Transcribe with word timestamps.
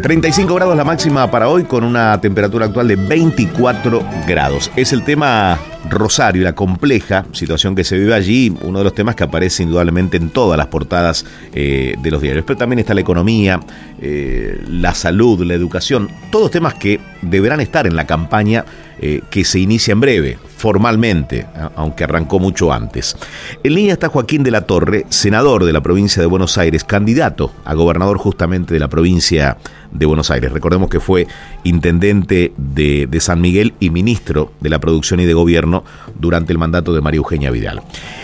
35 0.00 0.54
grados 0.54 0.76
la 0.76 0.84
máxima 0.84 1.30
para 1.30 1.48
hoy 1.48 1.64
con 1.64 1.84
una 1.84 2.20
temperatura 2.20 2.66
actual 2.66 2.88
de 2.88 2.96
24 2.96 4.02
grados. 4.26 4.70
Es 4.76 4.92
el 4.92 5.04
tema 5.04 5.58
Rosario, 5.88 6.42
la 6.42 6.54
compleja 6.54 7.26
situación 7.32 7.74
que 7.74 7.84
se 7.84 7.98
vive 7.98 8.14
allí, 8.14 8.54
uno 8.62 8.78
de 8.78 8.84
los 8.84 8.94
temas 8.94 9.14
que 9.14 9.24
aparece 9.24 9.62
indudablemente 9.62 10.16
en 10.16 10.30
todas 10.30 10.56
las 10.56 10.68
portadas 10.68 11.24
eh, 11.52 11.94
de 12.00 12.10
los 12.10 12.22
diarios. 12.22 12.44
Pero 12.46 12.58
también 12.58 12.78
está 12.78 12.94
la 12.94 13.00
economía, 13.00 13.60
eh, 14.00 14.62
la 14.68 14.94
salud, 14.94 15.44
la 15.44 15.54
educación, 15.54 16.08
todos 16.30 16.50
temas 16.50 16.74
que 16.74 17.00
deberán 17.22 17.60
estar 17.60 17.86
en 17.86 17.96
la 17.96 18.06
campaña 18.06 18.64
eh, 19.00 19.22
que 19.30 19.44
se 19.44 19.58
inicia 19.58 19.92
en 19.92 20.00
breve, 20.00 20.38
formalmente, 20.60 21.46
aunque 21.74 22.04
arrancó 22.04 22.38
mucho 22.38 22.70
antes. 22.70 23.16
En 23.62 23.74
línea 23.74 23.94
está 23.94 24.10
Joaquín 24.10 24.42
de 24.42 24.50
la 24.50 24.66
Torre, 24.66 25.06
senador 25.08 25.64
de 25.64 25.72
la 25.72 25.80
provincia 25.80 26.20
de 26.20 26.26
Buenos 26.26 26.58
Aires, 26.58 26.84
candidato 26.84 27.50
a 27.64 27.72
gobernador 27.72 28.18
justamente 28.18 28.74
de 28.74 28.80
la 28.80 28.88
provincia 28.88 29.56
de 29.90 30.04
Buenos 30.04 30.30
Aires. 30.30 30.52
Recordemos 30.52 30.90
que 30.90 31.00
fue 31.00 31.26
intendente 31.64 32.52
de, 32.58 33.08
San 33.20 33.40
Miguel 33.40 33.72
y 33.80 33.88
ministro 33.88 34.52
de 34.60 34.68
la 34.68 34.78
Producción 34.78 35.20
y 35.20 35.24
de 35.24 35.32
Gobierno 35.32 35.82
durante 36.18 36.52
el 36.52 36.58
mandato 36.58 36.92
de 36.92 37.00
María 37.00 37.18
Eugenia 37.18 37.50
Vidal. 37.50 37.80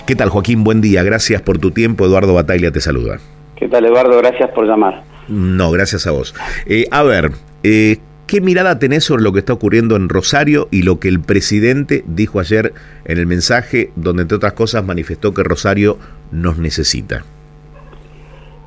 ¿Qué 0.07 0.15
tal, 0.15 0.29
Joaquín? 0.29 0.63
Buen 0.63 0.83
día. 0.83 1.03
Gracias 1.03 1.41
por 1.41 1.57
tu 1.57 1.71
tiempo. 1.71 2.05
Eduardo 2.05 2.35
Bataglia 2.35 2.71
te 2.71 2.83
saluda. 2.83 3.19
¿Qué 3.57 3.67
tal, 3.67 3.87
Eduardo? 3.87 4.19
Gracias 4.19 4.51
por 4.51 4.67
llamar. 4.67 5.05
No, 5.29 5.71
gracias 5.71 6.07
a 6.07 6.11
vos. 6.11 6.35
Eh, 6.67 6.87
a 6.91 7.03
ver, 7.03 7.33
eh, 7.63 7.99
¿Qué 8.27 8.41
mirada 8.41 8.81
tenés 8.81 9.05
sobre 9.05 9.23
lo 9.23 9.33
que 9.33 9.39
está 9.39 9.53
ocurriendo 9.53 9.95
en 9.95 10.09
Rosario 10.09 10.67
y 10.73 10.83
lo 10.83 10.99
que 10.99 11.07
el 11.07 11.21
presidente 11.21 12.03
dijo 12.07 12.41
ayer 12.41 12.73
en 13.05 13.19
el 13.19 13.27
mensaje, 13.27 13.91
donde 13.95 14.23
entre 14.23 14.37
otras 14.37 14.55
cosas 14.55 14.85
manifestó 14.85 15.33
que 15.33 15.45
Rosario 15.45 15.97
nos 16.33 16.59
necesita? 16.59 17.23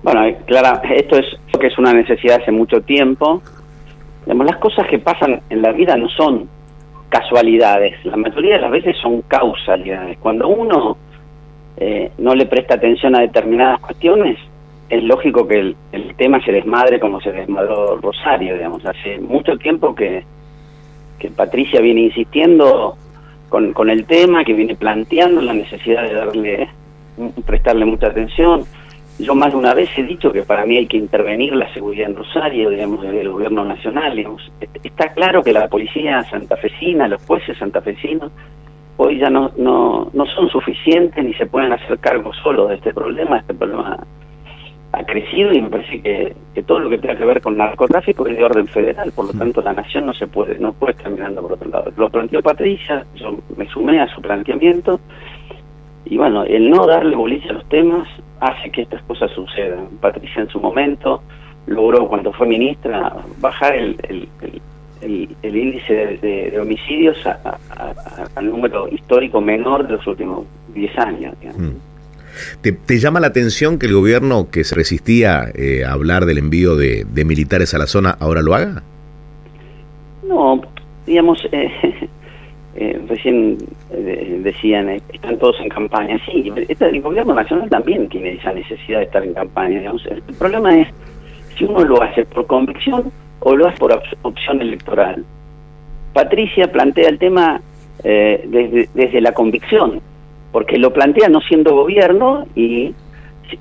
Bueno, 0.01 0.23
eh, 0.23 0.37
Clara, 0.47 0.81
esto 0.95 1.17
es 1.17 1.25
que 1.59 1.67
es 1.67 1.77
una 1.77 1.91
necesidad 1.91 2.39
hace 2.41 2.53
mucho 2.53 2.79
tiempo. 2.81 3.43
las 4.25 4.57
cosas 4.57 4.87
que 4.87 4.97
pasan 4.97 5.41
en 5.49 5.61
la 5.61 5.73
vida 5.73 5.97
no 5.97 6.07
son 6.07 6.47
casualidades, 7.09 7.93
la 8.05 8.15
mayoría 8.15 8.55
de 8.55 8.61
las 8.61 8.71
veces 8.71 8.95
son 9.01 9.23
causalidades. 9.23 10.17
Cuando 10.19 10.47
uno 10.47 10.97
eh, 11.75 12.11
no 12.17 12.33
le 12.33 12.45
presta 12.45 12.75
atención 12.75 13.13
a 13.13 13.19
determinadas 13.19 13.81
cuestiones, 13.81 14.37
es 14.89 15.03
lógico 15.03 15.47
que 15.47 15.59
el, 15.59 15.75
tema 16.17 16.43
se 16.43 16.51
desmadre 16.51 16.99
como 16.99 17.21
se 17.21 17.31
desmadró 17.31 17.97
Rosario, 17.97 18.55
digamos. 18.55 18.85
Hace 18.85 19.19
mucho 19.19 19.57
tiempo 19.57 19.95
que, 19.95 20.23
Patricia 21.35 21.81
viene 21.81 22.01
insistiendo 22.01 22.97
con, 23.49 23.73
con 23.73 23.89
el 23.89 24.05
tema, 24.05 24.43
que 24.43 24.53
viene 24.53 24.75
planteando 24.75 25.41
la 25.41 25.53
necesidad 25.53 26.03
de 26.03 26.13
darle, 26.13 26.69
prestarle 27.45 27.85
mucha 27.85 28.07
atención. 28.07 28.63
Yo 29.19 29.35
más 29.35 29.51
de 29.51 29.57
una 29.57 29.73
vez 29.73 29.89
he 29.97 30.03
dicho 30.03 30.31
que 30.31 30.43
para 30.43 30.65
mí 30.65 30.77
hay 30.77 30.87
que 30.87 30.95
intervenir 30.95 31.53
la 31.53 31.71
seguridad 31.73 32.09
en 32.09 32.15
Rosario, 32.15 32.69
digamos, 32.69 33.01
del 33.01 33.29
gobierno 33.29 33.65
nacional. 33.65 34.15
Digamos. 34.15 34.49
Está 34.81 35.09
claro 35.09 35.43
que 35.43 35.51
la 35.51 35.67
policía 35.67 36.23
santafesina, 36.23 37.07
los 37.07 37.21
jueces 37.25 37.57
santafesinos, 37.57 38.31
hoy 38.95 39.19
ya 39.19 39.29
no, 39.29 39.51
no, 39.57 40.09
no 40.13 40.25
son 40.25 40.49
suficientes 40.49 41.23
ni 41.23 41.33
se 41.33 41.45
pueden 41.45 41.73
hacer 41.73 41.99
cargo 41.99 42.33
solos 42.33 42.69
de 42.69 42.75
este 42.75 42.93
problema. 42.93 43.39
Este 43.39 43.53
problema 43.53 43.97
ha 44.99 45.05
crecido 45.05 45.53
y 45.53 45.61
me 45.61 45.69
parece 45.69 46.01
que, 46.01 46.35
todo 46.63 46.79
lo 46.79 46.89
que 46.89 46.97
tenga 46.97 47.15
que 47.15 47.25
ver 47.25 47.41
con 47.41 47.57
narcotráfico 47.57 48.27
es 48.27 48.37
de 48.37 48.43
orden 48.43 48.67
federal, 48.67 49.11
por 49.13 49.25
lo 49.25 49.33
tanto 49.33 49.61
la 49.61 49.73
nación 49.73 50.05
no 50.05 50.13
se 50.13 50.27
puede, 50.27 50.59
no 50.59 50.73
puede 50.73 50.91
estar 50.91 51.09
mirando 51.09 51.41
por 51.41 51.53
otro 51.53 51.69
lado. 51.69 51.91
Lo 51.95 52.09
planteó 52.09 52.41
Patricia, 52.41 53.05
yo 53.15 53.37
me 53.55 53.65
sumé 53.69 54.01
a 54.01 54.07
su 54.13 54.21
planteamiento 54.21 54.99
y 56.05 56.17
bueno, 56.17 56.43
el 56.43 56.69
no 56.69 56.85
darle 56.85 57.15
bolilla 57.15 57.51
a 57.51 57.53
los 57.53 57.69
temas 57.69 58.09
hace 58.41 58.69
que 58.71 58.81
estas 58.81 59.01
cosas 59.03 59.31
sucedan. 59.31 59.87
Patricia 60.01 60.41
en 60.41 60.49
su 60.49 60.59
momento 60.59 61.21
logró 61.65 62.07
cuando 62.07 62.33
fue 62.33 62.47
ministra 62.47 63.15
bajar 63.39 63.75
el, 63.75 63.95
el, 64.09 65.29
el, 65.41 65.55
índice 65.55 66.19
de, 66.21 66.59
homicidios 66.59 67.17
al 68.35 68.45
número 68.45 68.89
histórico 68.89 69.39
menor 69.39 69.87
de 69.87 69.93
los 69.93 70.05
últimos 70.07 70.45
10 70.73 70.97
años. 70.99 71.35
Mm. 71.57 71.88
¿Te, 72.61 72.99
llama 72.99 73.19
la 73.19 73.27
atención 73.27 73.79
que 73.79 73.87
el 73.87 73.93
gobierno 73.93 74.49
que 74.49 74.63
se 74.63 74.75
resistía 74.75 75.51
eh, 75.53 75.83
a 75.85 75.93
hablar 75.93 76.25
del 76.25 76.37
envío 76.37 76.75
de, 76.75 77.05
militares 77.25 77.73
a 77.73 77.77
la 77.77 77.87
zona 77.87 78.15
ahora 78.19 78.41
lo 78.41 78.55
haga? 78.55 78.83
No, 80.23 80.61
digamos, 81.05 81.47
eh, 81.51 81.71
eh, 82.75 83.01
recién 83.07 83.57
decían, 84.43 84.89
están 84.89 85.37
todos 85.37 85.59
en 85.59 85.69
campaña. 85.69 86.19
Sí, 86.25 86.51
el 86.79 87.01
gobierno 87.01 87.33
nacional 87.33 87.69
también 87.69 88.07
tiene 88.09 88.33
esa 88.33 88.53
necesidad 88.53 88.99
de 88.99 89.05
estar 89.05 89.23
en 89.23 89.33
campaña. 89.33 89.79
Digamos. 89.79 90.05
El 90.05 90.21
problema 90.35 90.77
es 90.77 90.87
si 91.57 91.65
uno 91.65 91.83
lo 91.83 92.01
hace 92.01 92.25
por 92.25 92.47
convicción 92.47 93.11
o 93.41 93.55
lo 93.55 93.67
hace 93.67 93.77
por 93.77 94.01
opción 94.21 94.61
electoral. 94.61 95.25
Patricia 96.13 96.71
plantea 96.71 97.09
el 97.09 97.19
tema 97.19 97.61
desde, 98.03 98.89
desde 98.93 99.21
la 99.21 99.33
convicción 99.33 100.01
porque 100.51 100.77
lo 100.77 100.91
plantea 100.91 101.29
no 101.29 101.41
siendo 101.41 101.75
gobierno 101.75 102.45
y, 102.55 102.93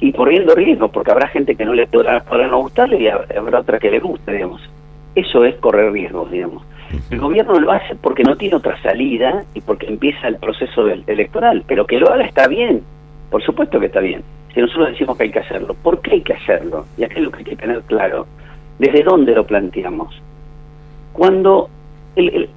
y 0.00 0.12
corriendo 0.12 0.54
riesgos, 0.54 0.90
porque 0.90 1.10
habrá 1.10 1.28
gente 1.28 1.54
que 1.54 1.64
no 1.64 1.74
le 1.74 1.86
podrá, 1.86 2.24
no 2.50 2.62
gustarle 2.62 3.00
y 3.00 3.08
habrá 3.08 3.60
otra 3.60 3.78
que 3.78 3.90
le 3.90 4.00
guste, 4.00 4.32
digamos. 4.32 4.62
Eso 5.14 5.44
es 5.44 5.56
correr 5.56 5.92
riesgos, 5.92 6.30
digamos. 6.30 6.64
El 7.10 7.18
gobierno 7.18 7.58
lo 7.58 7.70
hace 7.70 7.94
porque 7.96 8.22
no 8.22 8.36
tiene 8.36 8.56
otra 8.56 8.80
salida 8.82 9.44
y 9.54 9.60
porque 9.60 9.86
empieza 9.86 10.28
el 10.28 10.36
proceso 10.36 10.88
electoral, 10.88 11.62
pero 11.66 11.86
que 11.86 11.98
lo 11.98 12.10
haga 12.10 12.24
está 12.24 12.48
bien, 12.48 12.82
por 13.30 13.42
supuesto 13.42 13.78
que 13.78 13.86
está 13.86 14.00
bien. 14.00 14.22
Si 14.54 14.60
nosotros 14.60 14.90
decimos 14.90 15.16
que 15.16 15.24
hay 15.24 15.30
que 15.30 15.40
hacerlo, 15.40 15.74
¿por 15.74 16.00
qué 16.00 16.12
hay 16.12 16.22
que 16.22 16.32
hacerlo? 16.32 16.86
Y 16.96 17.04
aquí 17.04 17.16
es 17.16 17.22
lo 17.22 17.30
que 17.30 17.38
hay 17.38 17.44
que 17.44 17.56
tener 17.56 17.82
claro. 17.82 18.26
¿Desde 18.78 19.02
dónde 19.02 19.34
lo 19.34 19.44
planteamos? 19.44 20.14
Cuando 21.12 21.68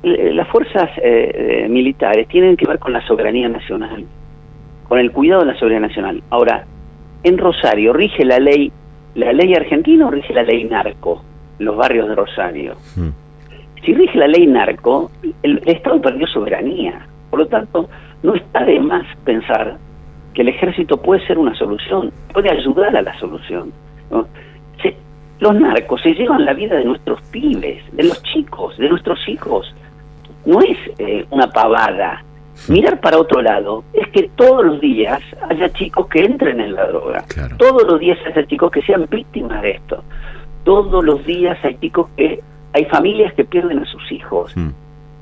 las 0.03 0.47
fuerzas 0.47 0.89
eh, 0.97 1.63
eh, 1.63 1.67
militares 1.69 2.27
tienen 2.27 2.55
que 2.55 2.65
ver 2.65 2.79
con 2.79 2.93
la 2.93 3.05
soberanía 3.05 3.49
nacional, 3.49 4.05
con 4.91 4.99
el 4.99 5.13
cuidado 5.13 5.45
de 5.45 5.53
la 5.53 5.57
soberanía 5.57 5.87
nacional. 5.87 6.21
Ahora, 6.31 6.65
en 7.23 7.37
Rosario 7.37 7.93
rige 7.93 8.25
la 8.25 8.39
ley, 8.39 8.73
la 9.15 9.31
ley 9.31 9.53
argentina 9.53 10.05
o 10.05 10.11
rige 10.11 10.33
la 10.33 10.43
ley 10.43 10.65
narco, 10.65 11.23
los 11.59 11.77
barrios 11.77 12.09
de 12.09 12.15
Rosario. 12.15 12.75
Hmm. 12.97 13.11
Si 13.85 13.93
rige 13.93 14.19
la 14.19 14.27
ley 14.27 14.45
narco, 14.47 15.09
el, 15.43 15.61
Estado 15.65 16.01
perdió 16.01 16.27
soberanía. 16.27 17.07
Por 17.29 17.39
lo 17.39 17.47
tanto, 17.47 17.89
no 18.21 18.35
está 18.35 18.65
de 18.65 18.81
más 18.81 19.05
pensar 19.23 19.77
que 20.33 20.41
el 20.41 20.49
ejército 20.49 20.97
puede 20.97 21.25
ser 21.25 21.37
una 21.37 21.55
solución, 21.55 22.11
puede 22.33 22.51
ayudar 22.51 22.93
a 22.93 23.01
la 23.01 23.17
solución. 23.17 23.71
los 25.39 25.55
narcos 25.55 26.01
se 26.01 26.13
llevan 26.15 26.43
la 26.43 26.51
vida 26.53 26.75
de 26.75 26.83
nuestros 26.83 27.21
pibes, 27.31 27.81
de 27.93 28.03
los 28.03 28.21
chicos, 28.23 28.77
de 28.77 28.89
nuestros 28.89 29.25
hijos. 29.29 29.73
No 30.45 30.59
es 30.59 30.77
eh, 30.97 31.25
una 31.29 31.47
pavada, 31.47 32.25
Mirar 32.67 32.99
para 32.99 33.17
otro 33.17 33.41
lado 33.41 33.83
es 33.93 34.07
que 34.09 34.29
todos 34.35 34.65
los 34.65 34.81
días 34.81 35.21
haya 35.49 35.71
chicos 35.73 36.07
que 36.07 36.23
entren 36.23 36.59
en 36.59 36.75
la 36.75 36.87
droga. 36.87 37.25
Todos 37.57 37.83
los 37.87 37.99
días 37.99 38.17
haya 38.25 38.45
chicos 38.45 38.71
que 38.71 38.81
sean 38.83 39.07
víctimas 39.09 39.61
de 39.61 39.71
esto. 39.71 40.03
Todos 40.63 41.03
los 41.03 41.25
días 41.25 41.57
hay 41.63 41.77
chicos 41.77 42.07
que 42.15 42.41
hay 42.73 42.85
familias 42.85 43.33
que 43.33 43.43
pierden 43.43 43.79
a 43.79 43.85
sus 43.85 44.11
hijos. 44.11 44.55
Mm. 44.55 44.69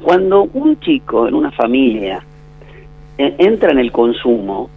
Cuando 0.02 0.44
un 0.54 0.80
chico 0.80 1.28
en 1.28 1.34
una 1.34 1.52
familia 1.52 2.22
eh, 3.18 3.36
entra 3.38 3.72
en 3.72 3.80
el 3.80 3.92
consumo, 3.92 4.70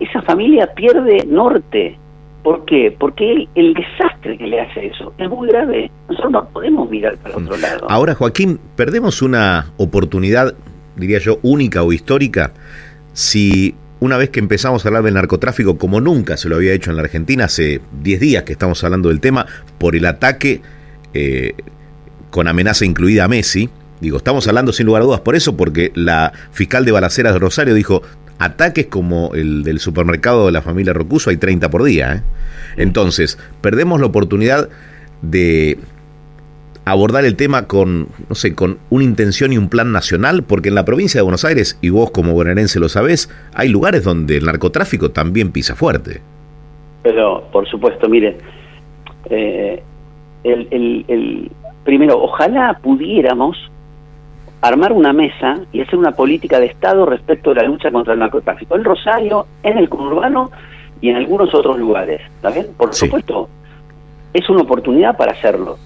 esa 0.00 0.22
familia 0.22 0.72
pierde 0.74 1.24
norte. 1.26 1.98
¿Por 2.42 2.64
qué? 2.64 2.94
Porque 2.96 3.32
el, 3.32 3.48
el, 3.56 3.74
desastre 3.74 4.38
que 4.38 4.46
le 4.46 4.60
hace 4.60 4.86
eso 4.86 5.12
es 5.18 5.28
muy 5.28 5.48
grave. 5.48 5.90
Nosotros 6.08 6.32
no 6.32 6.48
podemos 6.50 6.88
mirar 6.88 7.16
para 7.16 7.36
otro 7.36 7.56
lado. 7.56 7.86
Ahora, 7.88 8.14
Joaquín, 8.14 8.60
perdemos 8.76 9.20
una 9.20 9.72
oportunidad 9.78 10.54
diría 10.96 11.18
yo, 11.18 11.38
única 11.42 11.82
o 11.82 11.92
histórica, 11.92 12.52
si 13.12 13.74
una 14.00 14.16
vez 14.16 14.30
que 14.30 14.40
empezamos 14.40 14.84
a 14.84 14.88
hablar 14.88 15.02
del 15.02 15.14
narcotráfico 15.14 15.78
como 15.78 16.00
nunca 16.00 16.36
se 16.36 16.48
lo 16.48 16.56
había 16.56 16.72
hecho 16.72 16.90
en 16.90 16.96
la 16.96 17.02
Argentina, 17.02 17.44
hace 17.44 17.80
10 18.02 18.20
días 18.20 18.42
que 18.44 18.52
estamos 18.52 18.82
hablando 18.84 19.08
del 19.08 19.20
tema, 19.20 19.46
por 19.78 19.96
el 19.96 20.04
ataque 20.06 20.60
eh, 21.14 21.54
con 22.30 22.48
amenaza 22.48 22.84
incluida 22.84 23.24
a 23.24 23.28
Messi, 23.28 23.70
digo, 24.00 24.18
estamos 24.18 24.46
hablando 24.48 24.72
sin 24.72 24.86
lugar 24.86 25.02
a 25.02 25.04
dudas 25.06 25.20
por 25.20 25.36
eso, 25.36 25.56
porque 25.56 25.92
la 25.94 26.32
fiscal 26.52 26.84
de 26.84 26.92
Balaceras 26.92 27.32
de 27.32 27.38
Rosario 27.38 27.74
dijo, 27.74 28.02
ataques 28.38 28.86
como 28.86 29.32
el 29.34 29.62
del 29.62 29.80
supermercado 29.80 30.46
de 30.46 30.52
la 30.52 30.62
familia 30.62 30.92
Rocuso 30.92 31.30
hay 31.30 31.36
30 31.36 31.70
por 31.70 31.84
día. 31.84 32.14
¿eh? 32.16 32.22
Entonces, 32.76 33.38
perdemos 33.60 34.00
la 34.00 34.06
oportunidad 34.06 34.68
de 35.22 35.78
abordar 36.86 37.24
el 37.24 37.34
tema 37.34 37.66
con, 37.66 38.06
no 38.28 38.34
sé, 38.36 38.54
con 38.54 38.78
una 38.90 39.04
intención 39.04 39.52
y 39.52 39.58
un 39.58 39.68
plan 39.68 39.90
nacional, 39.90 40.44
porque 40.44 40.68
en 40.68 40.76
la 40.76 40.84
provincia 40.84 41.18
de 41.18 41.22
Buenos 41.22 41.44
Aires, 41.44 41.78
y 41.82 41.90
vos 41.90 42.12
como 42.12 42.32
bonaerense 42.32 42.78
lo 42.78 42.88
sabés, 42.88 43.28
hay 43.54 43.68
lugares 43.68 44.04
donde 44.04 44.36
el 44.36 44.44
narcotráfico 44.44 45.10
también 45.10 45.50
pisa 45.50 45.74
fuerte. 45.74 46.20
Pero, 47.02 47.42
por 47.50 47.68
supuesto, 47.68 48.08
mire, 48.08 48.38
eh, 49.28 49.82
el, 50.44 51.04
el, 51.08 51.50
primero, 51.84 52.22
ojalá 52.22 52.78
pudiéramos 52.80 53.56
armar 54.60 54.92
una 54.92 55.12
mesa 55.12 55.58
y 55.72 55.80
hacer 55.80 55.96
una 55.96 56.12
política 56.12 56.60
de 56.60 56.66
Estado 56.66 57.04
respecto 57.04 57.50
de 57.50 57.62
la 57.62 57.68
lucha 57.68 57.90
contra 57.90 58.12
el 58.12 58.20
narcotráfico. 58.20 58.76
En 58.76 58.84
Rosario, 58.84 59.46
en 59.64 59.76
el 59.76 59.88
conurbano 59.88 60.52
y 61.00 61.08
en 61.08 61.16
algunos 61.16 61.52
otros 61.52 61.80
lugares. 61.80 62.20
¿Está 62.36 62.50
bien? 62.50 62.68
Por 62.76 62.94
supuesto, 62.94 63.48
es 64.32 64.48
una 64.48 64.62
oportunidad 64.62 65.16
para 65.16 65.32
hacerlo 65.32 65.78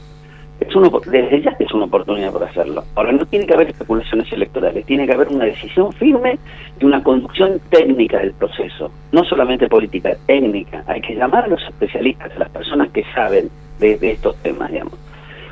es 0.61 0.77
uno, 0.77 0.91
desde 1.07 1.41
ya 1.41 1.57
es 1.59 1.73
una 1.73 1.87
oportunidad 1.87 2.33
para 2.33 2.47
hacerlo. 2.47 2.85
Ahora, 2.95 3.13
no 3.13 3.25
tiene 3.27 3.47
que 3.47 3.55
haber 3.55 3.71
especulaciones 3.71 4.31
electorales, 4.33 4.85
tiene 4.85 5.07
que 5.07 5.15
haber 5.15 5.29
una 5.29 5.47
decisión 5.47 5.93
firme 5.95 6.39
y 6.79 6.85
una 6.85 7.03
conducción 7.03 7.61
técnica 7.71 8.19
del 8.19 8.33
proceso, 8.33 8.91
no 9.13 9.25
solamente 9.25 9.69
política, 9.69 10.17
técnica. 10.27 10.85
Hay 10.87 11.01
que 11.01 11.15
llamar 11.15 11.45
a 11.45 11.49
los 11.49 11.63
especialistas, 11.63 12.31
a 12.37 12.41
las 12.41 12.51
personas 12.51 12.91
que 12.91 13.05
saben 13.15 13.49
de, 13.79 13.99
estos 14.03 14.37
temas, 14.43 14.71
digamos. 14.71 14.95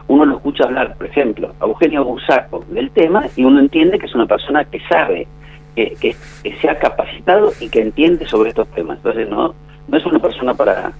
Uno 0.08 0.25
lo 0.26 0.37
escucha 0.37 0.64
hablar, 0.64 0.94
por 0.96 1.06
ejemplo, 1.06 1.55
a 1.60 1.64
Eugenio 1.64 2.05
Busaco 2.05 2.64
del 2.70 2.90
tema 2.90 3.25
y 3.37 3.44
uno 3.44 3.60
entiende 3.60 3.99
que 3.99 4.06
es 4.06 4.14
una 4.14 4.26
persona 4.26 4.64
que 4.64 4.81
sabe, 4.88 5.26
que, 5.75 5.96
que, 6.00 6.14
se 6.60 6.69
ha 6.69 6.78
capacitado 6.78 7.52
y 7.60 7.69
que 7.69 7.81
entiende 7.81 8.26
sobre 8.26 8.50
estos 8.50 8.69
temas. 8.69 8.99
Entonces, 8.99 9.28
no, 9.28 9.55
no 9.87 9.96
es 9.96 10.05
una 10.06 10.19
persona 10.19 10.55
para, 10.55 10.93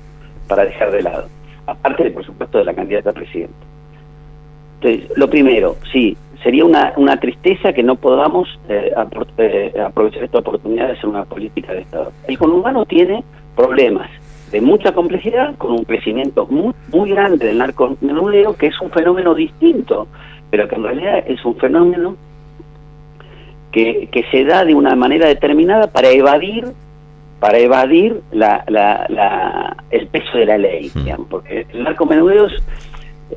para 0.47 0.65
dejar 0.65 0.91
de 0.93 1.03
lado, 1.03 1.29
aparte, 1.67 2.11
por 2.11 2.25
supuesto, 2.25 2.59
de 2.59 2.65
la 2.65 2.75
candidata 2.75 3.11
a 3.11 3.15
presidente. 3.15 3.78
Entonces, 4.81 5.17
lo 5.17 5.29
primero, 5.29 5.77
sí, 5.93 6.17
sería 6.43 6.65
una, 6.65 6.93
una 6.97 7.19
tristeza 7.19 7.73
que 7.73 7.83
no 7.83 7.97
podamos 7.97 8.49
eh, 8.69 8.93
eh, 9.39 9.73
aprovechar 9.81 10.23
esta 10.23 10.39
oportunidad 10.39 10.87
de 10.87 10.93
hacer 10.93 11.07
una 11.07 11.25
política 11.25 11.73
de 11.73 11.81
Estado. 11.81 12.13
El 12.27 12.39
conurbano 12.39 12.87
tiene 12.87 13.25
problemas 13.57 14.09
de 14.53 14.61
mucha 14.61 14.93
complejidad, 14.93 15.57
con 15.57 15.73
un 15.73 15.85
crecimiento 15.85 16.47
muy, 16.47 16.73
muy 16.93 17.11
grande 17.11 17.47
del 17.47 17.59
narcomenudeo, 17.59 18.57
que 18.57 18.69
es 18.69 18.81
un 18.81 18.91
fenómeno 18.91 19.35
distinto, 19.35 20.07
pero 20.51 20.69
que 20.69 20.77
en 20.77 20.85
realidad 20.85 21.25
es 21.27 21.45
un 21.45 21.57
fenómeno 21.57 22.17
que, 23.73 24.09
que 24.11 24.25
se 24.31 24.45
da 24.45 24.65
de 24.65 24.75
una 24.75 24.95
manera 24.95 25.27
determinada 25.29 25.89
para 25.89 26.09
evadir 26.11 26.73
para 27.41 27.59
evadir 27.59 28.21
la, 28.33 28.65
la, 28.67 29.07
la, 29.09 29.77
el 29.91 30.09
peso 30.09 30.39
de 30.39 30.47
la 30.47 30.59
ley, 30.59 30.91
hmm. 30.93 31.05
digamos, 31.05 31.27
porque 31.29 31.67
el 31.73 31.85
narcomenudeo 31.85 32.47
es, 32.47 32.55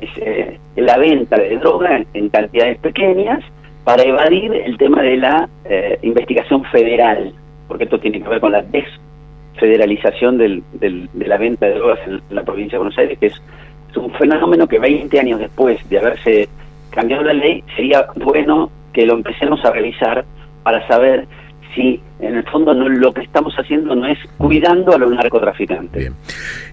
eh, 0.00 0.58
la 0.76 0.98
venta 0.98 1.36
de 1.36 1.56
droga 1.58 2.04
en, 2.14 2.28
cantidades 2.28 2.78
pequeñas 2.78 3.44
para 3.84 4.02
evadir 4.02 4.52
el 4.54 4.76
tema 4.78 5.02
de 5.02 5.16
la 5.16 5.48
eh, 5.64 5.98
investigación 6.02 6.64
federal, 6.64 7.32
porque 7.68 7.84
esto 7.84 7.98
tiene 7.98 8.22
que 8.22 8.28
ver 8.28 8.40
con 8.40 8.52
la 8.52 8.62
desfederalización 8.62 10.38
del, 10.38 10.62
de 10.72 11.26
la 11.26 11.36
venta 11.36 11.66
de 11.66 11.74
drogas 11.74 11.98
en, 12.06 12.20
la 12.30 12.44
provincia 12.44 12.76
de 12.76 12.78
Buenos 12.78 12.98
Aires, 12.98 13.18
que 13.18 13.26
es, 13.26 13.42
un 13.94 14.10
fenómeno 14.12 14.66
que 14.66 14.78
20 14.78 15.20
años 15.20 15.38
después 15.38 15.78
de 15.90 15.98
haberse 15.98 16.48
cambiado 16.88 17.24
la 17.24 17.34
ley, 17.34 17.62
sería 17.76 18.06
bueno 18.16 18.70
que 18.94 19.04
lo 19.04 19.12
empecemos 19.12 19.62
a 19.66 19.70
revisar 19.70 20.24
para 20.62 20.86
saber 20.88 21.26
si 21.74 22.00
en 22.20 22.36
el 22.36 22.44
fondo 22.44 22.72
no, 22.72 22.88
lo 22.88 23.12
que 23.12 23.22
estamos 23.22 23.54
haciendo 23.54 23.94
no 23.94 24.06
es 24.06 24.18
cuidando 24.38 24.94
a 24.94 24.98
los 24.98 25.10
narcotraficantes. 25.10 25.92
Bien. 25.92 26.14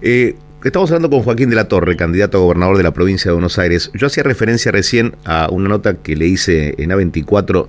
Eh, 0.01 0.35
Estamos 0.61 0.91
hablando 0.91 1.09
con 1.09 1.23
Joaquín 1.23 1.49
de 1.49 1.55
la 1.55 1.69
Torre, 1.69 1.95
candidato 1.95 2.37
a 2.37 2.41
gobernador 2.41 2.75
de 2.75 2.83
la 2.83 2.91
provincia 2.91 3.29
de 3.29 3.33
Buenos 3.33 3.57
Aires. 3.57 3.91
Yo 3.93 4.07
hacía 4.07 4.23
referencia 4.23 4.73
recién 4.73 5.15
a 5.23 5.47
una 5.49 5.69
nota 5.69 5.93
que 5.93 6.17
le 6.17 6.27
hice 6.27 6.75
en 6.77 6.89
A24 6.89 7.65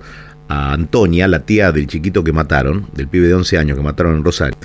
a 0.49 0.73
Antonia, 0.73 1.29
la 1.29 1.39
tía 1.39 1.71
del 1.71 1.87
chiquito 1.87 2.21
que 2.25 2.33
mataron, 2.33 2.87
del 2.93 3.07
pibe 3.07 3.29
de 3.29 3.33
11 3.35 3.57
años 3.57 3.77
que 3.77 3.83
mataron 3.83 4.17
en 4.17 4.25
Rosario, 4.25 4.57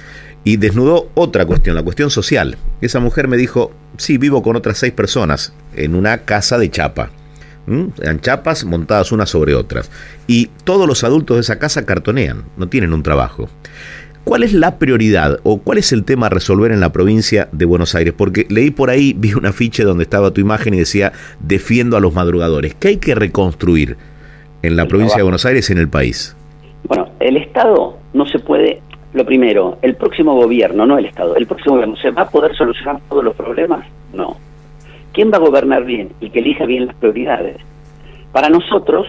y 0.42 0.56
desnudó 0.56 1.08
otra 1.14 1.46
cuestión, 1.46 1.76
la 1.76 1.84
cuestión 1.84 2.10
social. 2.10 2.58
Esa 2.80 2.98
mujer 2.98 3.28
me 3.28 3.36
dijo, 3.36 3.70
sí, 3.96 4.18
vivo 4.18 4.42
con 4.42 4.56
otras 4.56 4.78
seis 4.78 4.92
personas 4.92 5.52
en 5.76 5.94
una 5.94 6.18
casa 6.18 6.58
de 6.58 6.68
chapa. 6.68 7.10
Eran 8.00 8.20
chapas 8.20 8.64
montadas 8.64 9.12
unas 9.12 9.30
sobre 9.30 9.54
otras. 9.54 9.88
Y 10.26 10.46
todos 10.64 10.88
los 10.88 11.04
adultos 11.04 11.36
de 11.36 11.42
esa 11.42 11.60
casa 11.60 11.86
cartonean, 11.86 12.42
no 12.56 12.68
tienen 12.68 12.92
un 12.92 13.04
trabajo. 13.04 13.48
¿Cuál 14.26 14.42
es 14.42 14.52
la 14.52 14.80
prioridad 14.80 15.38
o 15.44 15.58
cuál 15.58 15.78
es 15.78 15.92
el 15.92 16.04
tema 16.04 16.26
a 16.26 16.30
resolver 16.30 16.72
en 16.72 16.80
la 16.80 16.90
provincia 16.90 17.48
de 17.52 17.64
Buenos 17.64 17.94
Aires? 17.94 18.12
Porque 18.12 18.44
leí 18.48 18.72
por 18.72 18.90
ahí, 18.90 19.14
vi 19.16 19.34
un 19.34 19.46
afiche 19.46 19.84
donde 19.84 20.02
estaba 20.02 20.32
tu 20.32 20.40
imagen 20.40 20.74
y 20.74 20.78
decía, 20.78 21.12
defiendo 21.38 21.96
a 21.96 22.00
los 22.00 22.12
madrugadores. 22.12 22.74
¿Qué 22.74 22.88
hay 22.88 22.96
que 22.96 23.14
reconstruir 23.14 23.96
en 24.62 24.74
la 24.74 24.86
provincia 24.86 25.18
de 25.18 25.22
Buenos 25.22 25.46
Aires 25.46 25.70
y 25.70 25.74
en 25.74 25.78
el 25.78 25.88
país? 25.88 26.36
Bueno, 26.88 27.08
el 27.20 27.36
Estado 27.36 27.98
no 28.14 28.26
se 28.26 28.40
puede, 28.40 28.82
lo 29.14 29.24
primero, 29.24 29.78
el 29.82 29.94
próximo 29.94 30.34
gobierno, 30.34 30.86
no 30.86 30.98
el 30.98 31.06
Estado, 31.06 31.36
el 31.36 31.46
próximo 31.46 31.76
gobierno, 31.76 31.94
¿se 31.98 32.10
va 32.10 32.22
a 32.22 32.28
poder 32.28 32.52
solucionar 32.56 33.00
todos 33.08 33.22
los 33.22 33.36
problemas? 33.36 33.86
No. 34.12 34.36
¿Quién 35.12 35.30
va 35.30 35.36
a 35.36 35.40
gobernar 35.40 35.84
bien 35.84 36.10
y 36.18 36.30
que 36.30 36.40
elija 36.40 36.66
bien 36.66 36.88
las 36.88 36.96
prioridades? 36.96 37.58
Para 38.32 38.48
nosotros, 38.48 39.06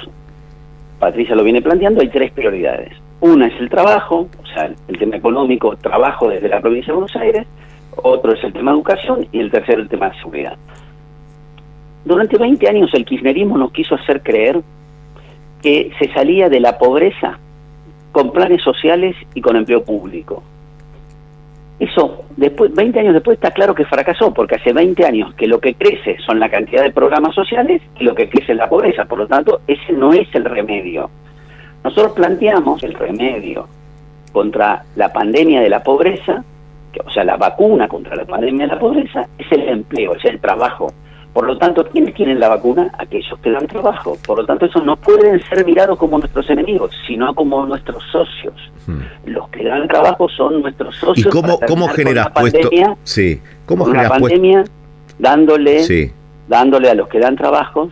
Patricia 0.99 1.33
lo 1.33 1.43
viene 1.43 1.63
planteando, 1.63 2.01
hay 2.01 2.09
tres 2.09 2.31
prioridades. 2.33 2.93
Una 3.19 3.47
es 3.47 3.59
el 3.59 3.67
trabajo, 3.67 4.29
el 4.65 4.97
tema 4.97 5.17
económico, 5.17 5.75
trabajo 5.77 6.29
desde 6.29 6.49
la 6.49 6.59
provincia 6.59 6.93
de 6.93 6.99
Buenos 6.99 7.15
Aires, 7.15 7.47
otro 7.95 8.33
es 8.33 8.43
el 8.43 8.53
tema 8.53 8.71
educación 8.71 9.27
y 9.31 9.39
el 9.39 9.51
tercero 9.51 9.81
el 9.81 9.89
tema 9.89 10.09
de 10.09 10.17
seguridad. 10.17 10.57
Durante 12.05 12.37
20 12.37 12.69
años 12.69 12.93
el 12.93 13.05
kirchnerismo 13.05 13.57
nos 13.57 13.71
quiso 13.71 13.95
hacer 13.95 14.21
creer 14.21 14.61
que 15.61 15.91
se 15.99 16.11
salía 16.13 16.49
de 16.49 16.59
la 16.59 16.77
pobreza 16.77 17.39
con 18.11 18.31
planes 18.31 18.61
sociales 18.61 19.15
y 19.33 19.41
con 19.41 19.55
empleo 19.55 19.83
público. 19.83 20.43
Eso, 21.79 22.25
después, 22.35 22.73
20 22.73 22.99
años 22.99 23.13
después 23.13 23.35
está 23.35 23.51
claro 23.51 23.75
que 23.75 23.85
fracasó, 23.85 24.33
porque 24.33 24.55
hace 24.55 24.73
20 24.73 25.05
años 25.05 25.33
que 25.35 25.47
lo 25.47 25.59
que 25.59 25.75
crece 25.75 26.17
son 26.25 26.39
la 26.39 26.49
cantidad 26.49 26.81
de 26.81 26.91
programas 26.91 27.35
sociales 27.35 27.81
y 27.99 28.03
lo 28.03 28.15
que 28.15 28.29
crece 28.29 28.53
es 28.53 28.57
la 28.57 28.69
pobreza. 28.69 29.05
Por 29.05 29.19
lo 29.19 29.27
tanto, 29.27 29.61
ese 29.67 29.93
no 29.93 30.13
es 30.13 30.27
el 30.33 30.45
remedio. 30.45 31.09
Nosotros 31.83 32.13
planteamos 32.13 32.81
el 32.83 32.93
remedio 32.93 33.67
contra 34.37 34.83
la 34.95 35.11
pandemia 35.11 35.61
de 35.61 35.67
la 35.67 35.81
pobreza, 35.81 36.43
o 37.03 37.09
sea, 37.09 37.23
la 37.23 37.37
vacuna 37.37 37.87
contra 37.87 38.15
la 38.15 38.23
pandemia 38.23 38.67
de 38.67 38.73
la 38.75 38.79
pobreza, 38.79 39.27
es 39.35 39.51
el 39.51 39.67
empleo, 39.67 40.13
es 40.13 40.25
el 40.25 40.39
trabajo. 40.39 40.93
Por 41.33 41.47
lo 41.47 41.57
tanto, 41.57 41.83
¿quiénes 41.87 42.13
tienen 42.13 42.39
la 42.39 42.47
vacuna? 42.47 42.91
Aquellos 42.99 43.39
que 43.39 43.49
dan 43.49 43.65
trabajo. 43.65 44.15
Por 44.27 44.37
lo 44.37 44.45
tanto, 44.45 44.67
esos 44.67 44.85
no 44.85 44.95
pueden 44.95 45.41
ser 45.49 45.65
mirados 45.65 45.97
como 45.97 46.19
nuestros 46.19 46.47
enemigos, 46.51 46.91
sino 47.07 47.33
como 47.33 47.65
nuestros 47.65 48.03
socios. 48.11 48.53
Hmm. 48.85 48.99
Los 49.25 49.49
que 49.49 49.63
dan 49.63 49.87
trabajo 49.87 50.29
son 50.29 50.61
nuestros 50.61 50.95
socios. 50.97 51.25
¿Y 51.25 51.29
cómo, 51.29 51.59
cómo 51.67 51.87
generas 51.87 52.29
puesto? 52.29 52.69
Sí, 53.05 53.41
¿cómo 53.65 53.85
generas 53.85 54.11
pandemia, 54.11 54.65
dándole, 55.17 55.81
dándole 56.47 56.91
a 56.91 56.93
los 56.93 57.07
que 57.07 57.17
dan 57.17 57.35
trabajos 57.35 57.91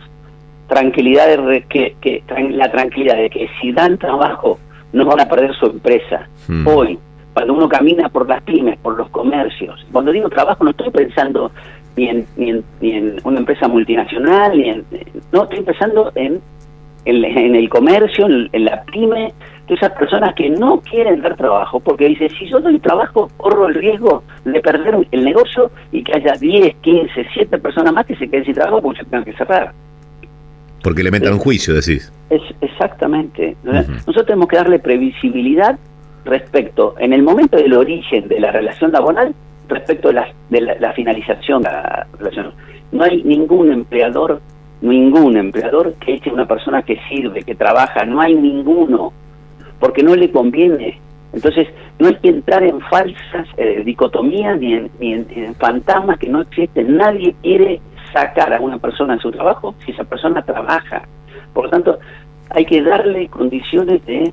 tranquilidad 0.68 1.26
de 1.26 1.64
que, 1.68 1.96
que, 2.00 2.22
la 2.50 2.70
tranquilidad 2.70 3.16
de 3.16 3.30
que 3.30 3.48
si 3.60 3.72
dan 3.72 3.98
trabajo 3.98 4.60
no 4.96 5.04
van 5.04 5.20
a 5.20 5.28
perder 5.28 5.54
su 5.54 5.66
empresa. 5.66 6.26
Hmm. 6.48 6.66
Hoy, 6.66 6.98
cuando 7.34 7.52
uno 7.52 7.68
camina 7.68 8.08
por 8.08 8.26
las 8.28 8.42
pymes, 8.42 8.78
por 8.78 8.96
los 8.96 9.08
comercios, 9.10 9.86
cuando 9.92 10.10
digo 10.10 10.28
trabajo 10.30 10.64
no 10.64 10.70
estoy 10.70 10.90
pensando 10.90 11.50
ni 11.96 12.08
en, 12.08 12.26
ni 12.36 12.92
en, 12.92 13.16
una 13.24 13.38
empresa 13.38 13.68
multinacional, 13.68 14.56
ni 14.56 14.70
en, 14.70 14.84
no 15.32 15.44
estoy 15.44 15.62
pensando 15.62 16.12
en, 16.14 16.40
en, 17.04 17.54
el 17.54 17.68
comercio, 17.68 18.26
en, 18.26 18.64
la 18.64 18.82
pyme, 18.84 19.32
de 19.68 19.74
esas 19.74 19.92
personas 19.92 20.34
que 20.34 20.48
no 20.48 20.80
quieren 20.80 21.20
dar 21.20 21.36
trabajo, 21.36 21.80
porque 21.80 22.08
dice, 22.08 22.28
si 22.38 22.48
yo 22.48 22.60
doy 22.60 22.78
trabajo, 22.78 23.28
corro 23.36 23.68
el 23.68 23.74
riesgo 23.74 24.22
de 24.44 24.60
perder 24.60 25.06
el 25.10 25.24
negocio 25.24 25.70
y 25.92 26.02
que 26.04 26.14
haya 26.16 26.34
10, 26.34 26.76
15, 26.76 27.26
7 27.34 27.58
personas 27.58 27.92
más 27.92 28.06
que 28.06 28.16
se 28.16 28.28
queden 28.28 28.44
sin 28.44 28.54
trabajo 28.54 28.80
porque 28.80 29.00
se 29.00 29.04
tengan 29.04 29.24
que 29.24 29.32
cerrar. 29.34 29.72
Porque 30.86 31.02
le 31.02 31.10
metan 31.10 31.32
un 31.32 31.40
juicio, 31.40 31.74
decís. 31.74 32.12
Es, 32.30 32.42
exactamente. 32.60 33.56
Nosotros 33.64 34.24
tenemos 34.24 34.46
que 34.46 34.54
darle 34.54 34.78
previsibilidad 34.78 35.76
respecto, 36.24 36.94
en 37.00 37.12
el 37.12 37.24
momento 37.24 37.56
del 37.56 37.72
origen 37.72 38.28
de 38.28 38.38
la 38.38 38.52
relación 38.52 38.92
laboral, 38.92 39.34
respecto 39.68 40.06
de 40.06 40.14
la, 40.14 40.28
de 40.48 40.60
la, 40.60 40.92
finalización 40.92 41.62
de 41.62 41.70
la 41.70 42.06
relación. 42.20 42.52
No 42.92 43.02
hay 43.02 43.20
ningún 43.24 43.72
empleador, 43.72 44.40
ningún 44.80 45.36
empleador 45.36 45.94
que 45.94 46.14
eche 46.14 46.30
a 46.30 46.34
una 46.34 46.46
persona 46.46 46.82
que 46.82 47.00
sirve, 47.08 47.42
que 47.42 47.56
trabaja, 47.56 48.04
no 48.04 48.20
hay 48.20 48.36
ninguno, 48.36 49.12
porque 49.80 50.04
no 50.04 50.14
le 50.14 50.30
conviene. 50.30 51.00
Entonces, 51.32 51.66
no 51.98 52.06
hay 52.06 52.14
que 52.14 52.28
entrar 52.28 52.62
en 52.62 52.80
falsas 52.82 53.48
eh, 53.56 53.82
dicotomías 53.84 54.56
ni 54.60 54.74
en, 54.74 54.90
ni 55.00 55.14
en 55.14 55.54
fantasmas 55.56 56.16
que 56.20 56.28
no 56.28 56.42
existen. 56.42 56.96
Nadie 56.96 57.34
quiere 57.42 57.80
sacar 58.16 58.54
a 58.54 58.60
una 58.60 58.78
persona 58.78 59.14
en 59.14 59.20
su 59.20 59.30
trabajo 59.30 59.74
si 59.84 59.92
esa 59.92 60.04
persona 60.04 60.42
trabaja. 60.42 61.02
Por 61.52 61.64
lo 61.64 61.70
tanto, 61.70 61.98
hay 62.50 62.64
que 62.64 62.82
darle 62.82 63.28
condiciones 63.28 64.04
de 64.06 64.32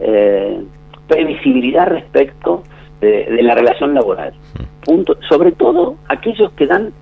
eh, 0.00 0.60
previsibilidad 1.06 1.86
respecto 1.86 2.64
de, 3.00 3.42
la 3.42 3.54
relación 3.54 3.94
laboral. 3.94 4.32
Punto. 4.84 5.16
Sobre 5.28 5.52
todo 5.52 5.96
aquellos 6.08 6.50
que 6.52 6.66
dan 6.66 6.92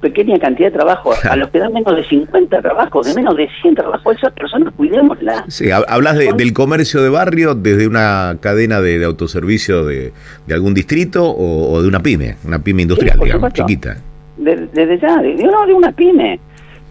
pequeña 0.00 0.38
cantidad 0.38 0.68
de 0.68 0.78
trabajo, 0.78 1.12
a 1.28 1.36
los 1.36 1.50
que 1.50 1.58
dan 1.58 1.72
menos 1.72 1.94
de 1.94 2.04
50 2.04 2.62
trabajos, 2.62 3.06
de 3.06 3.14
menos 3.14 3.36
de 3.36 3.48
100 3.60 3.74
trabajos, 3.74 4.16
esas 4.16 4.32
personas 4.32 4.72
cuidémoslas. 4.74 5.42
Sí, 5.48 5.70
hablas 5.70 6.16
del 6.16 6.52
comercio 6.54 7.02
de 7.02 7.10
barrio 7.10 7.54
desde 7.54 7.86
una 7.86 8.36
cadena 8.40 8.80
de, 8.80 9.04
autoservicio 9.04 9.84
de, 9.84 10.12
algún 10.50 10.72
distrito 10.72 11.28
o, 11.28 11.82
de 11.82 11.88
una 11.88 12.00
pyme, 12.00 12.36
una 12.44 12.60
pyme 12.60 12.82
industrial, 12.82 13.18
digamos, 13.18 13.52
chiquita 13.52 13.98
desde 14.36 14.98
ya, 14.98 15.16
de, 15.18 15.34
no, 15.34 15.66
de 15.66 15.74
una 15.74 15.92
pyme, 15.92 16.40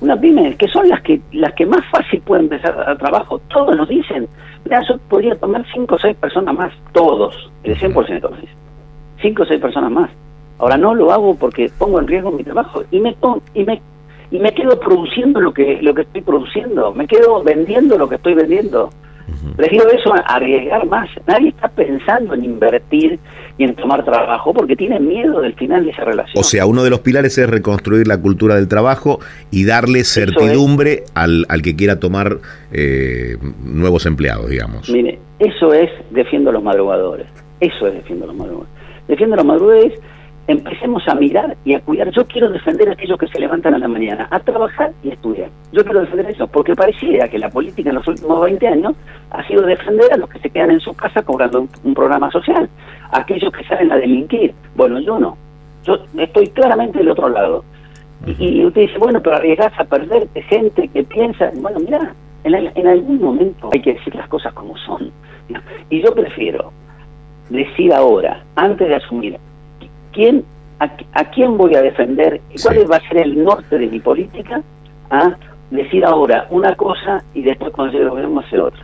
una 0.01 0.19
pyme, 0.19 0.55
que 0.55 0.67
son 0.67 0.87
las 0.87 1.01
que 1.01 1.19
las 1.31 1.53
que 1.53 1.65
más 1.65 1.85
fácil 1.91 2.21
pueden 2.21 2.45
empezar 2.45 2.79
a 2.87 2.97
trabajo. 2.97 3.39
Todos 3.49 3.75
nos 3.75 3.87
dicen, 3.89 4.27
mira, 4.65 4.81
yo 4.87 4.97
podría 5.09 5.35
tomar 5.35 5.65
cinco 5.73 5.95
o 5.95 5.99
seis 5.99 6.15
personas 6.17 6.55
más, 6.55 6.73
todos, 6.91 7.51
el 7.63 7.77
100%, 7.77 8.29
cinco 9.21 9.43
o 9.43 9.45
seis 9.45 9.61
personas 9.61 9.91
más. 9.91 10.09
Ahora 10.59 10.77
no 10.77 10.93
lo 10.93 11.11
hago 11.11 11.35
porque 11.35 11.71
pongo 11.77 11.99
en 11.99 12.07
riesgo 12.07 12.31
mi 12.31 12.43
trabajo 12.43 12.83
y 12.91 12.99
me 12.99 13.15
y 13.53 13.63
me 13.63 13.81
y 14.31 14.37
me 14.37 14.53
quedo 14.53 14.79
produciendo 14.79 15.39
lo 15.39 15.53
que 15.53 15.81
lo 15.81 15.93
que 15.93 16.01
estoy 16.01 16.21
produciendo, 16.21 16.93
me 16.93 17.07
quedo 17.07 17.41
vendiendo 17.43 17.97
lo 17.97 18.07
que 18.07 18.15
estoy 18.15 18.33
vendiendo. 18.33 18.89
Prefiero 19.55 19.89
eso 19.89 20.13
a 20.13 20.19
arriesgar 20.19 20.85
más. 20.87 21.09
Nadie 21.27 21.49
está 21.49 21.67
pensando 21.69 22.33
en 22.33 22.45
invertir 22.45 23.19
y 23.57 23.63
en 23.63 23.75
tomar 23.75 24.05
trabajo 24.05 24.53
porque 24.53 24.75
tiene 24.75 24.99
miedo 24.99 25.41
del 25.41 25.53
final 25.53 25.85
de 25.85 25.91
esa 25.91 26.05
relación. 26.05 26.39
O 26.39 26.43
sea, 26.43 26.65
uno 26.65 26.83
de 26.83 26.89
los 26.89 27.01
pilares 27.01 27.37
es 27.37 27.49
reconstruir 27.49 28.07
la 28.07 28.19
cultura 28.19 28.55
del 28.55 28.67
trabajo 28.67 29.19
y 29.51 29.65
darle 29.65 30.03
certidumbre 30.03 31.03
al, 31.13 31.45
al, 31.49 31.61
que 31.61 31.75
quiera 31.75 31.99
tomar 31.99 32.37
eh, 32.71 33.37
nuevos 33.63 34.05
empleados, 34.05 34.49
digamos. 34.49 34.89
Mire, 34.89 35.19
eso 35.39 35.73
es 35.73 35.89
defiendo 36.11 36.49
a 36.51 36.53
los 36.53 36.63
madrugadores. 36.63 37.27
Eso 37.59 37.87
es 37.87 37.95
defiendo 37.95 38.25
a 38.25 38.27
los 38.27 38.35
madrugadores. 38.37 38.71
Defiendo 39.07 39.35
a 39.35 39.37
los 39.37 39.45
madrugadores 39.45 39.99
empecemos 40.49 41.07
a 41.07 41.13
mirar 41.13 41.55
y 41.63 41.75
a 41.75 41.79
cuidar. 41.79 42.09
Yo 42.11 42.25
quiero 42.25 42.49
defender 42.49 42.89
a 42.89 42.93
aquellos 42.93 43.19
que 43.19 43.27
se 43.27 43.39
levantan 43.39 43.75
a 43.75 43.77
la 43.77 43.87
mañana 43.87 44.27
a 44.31 44.39
trabajar 44.39 44.91
y 45.03 45.09
estudiar. 45.09 45.49
Yo 45.71 45.83
quiero 45.83 46.01
defender 46.01 46.27
eso, 46.31 46.47
porque 46.47 46.75
pareciera 46.75 47.27
que 47.29 47.37
la 47.37 47.49
política 47.49 47.89
en 47.89 47.95
los 47.95 48.07
últimos 48.07 48.41
20 48.41 48.67
años 48.67 48.93
ha 49.31 49.47
sido 49.47 49.63
defender 49.63 50.11
a 50.13 50.17
los 50.17 50.29
que 50.29 50.39
se 50.39 50.49
quedan 50.49 50.71
en 50.71 50.79
su 50.79 50.93
casa 50.93 51.21
cobrando 51.21 51.67
un, 51.83 51.93
programa 51.93 52.31
social, 52.31 52.69
a 53.11 53.19
aquellos 53.19 53.51
que 53.51 53.63
salen 53.65 53.91
a 53.91 53.97
delinquir. 53.97 54.53
Bueno, 54.75 54.99
yo 54.99 55.19
no. 55.19 55.37
Yo 55.83 55.97
estoy 56.17 56.47
claramente 56.47 56.99
del 56.99 57.09
otro 57.09 57.29
lado. 57.29 57.63
Y, 58.25 58.65
usted 58.65 58.81
dice, 58.81 58.97
bueno, 58.97 59.21
pero 59.21 59.37
arriesgas 59.37 59.71
a 59.79 59.85
perderte 59.85 60.41
gente 60.43 60.87
que 60.89 61.03
piensa, 61.03 61.51
bueno, 61.55 61.79
mira, 61.79 62.13
en, 62.43 62.53
en 62.53 62.87
algún 62.87 63.21
momento 63.21 63.69
hay 63.71 63.81
que 63.81 63.93
decir 63.93 64.13
las 64.15 64.27
cosas 64.27 64.53
como 64.53 64.75
son. 64.77 65.11
Y 65.89 66.01
yo 66.01 66.13
prefiero 66.13 66.71
decir 67.49 67.93
ahora, 67.93 68.43
antes 68.55 68.87
de 68.87 68.95
asumir 68.95 69.37
quién, 70.11 70.43
a, 70.79 71.25
quién 71.31 71.57
voy 71.57 71.75
a 71.75 71.81
defender, 71.81 72.41
cuál 72.63 72.91
va 72.91 72.97
a 72.97 73.07
ser 73.07 73.17
el 73.17 73.43
norte 73.43 73.77
de 73.77 73.87
mi 73.87 73.99
política, 73.99 74.61
a 75.09 75.35
decir 75.71 76.03
ahora 76.03 76.47
una 76.49 76.75
cosa 76.75 77.23
y 77.33 77.43
después 77.43 77.71
cuando 77.71 77.93
llegue 77.93 78.05
el 78.05 78.09
gobierno 78.09 78.39
hacer 78.39 78.59
otra. 78.59 78.83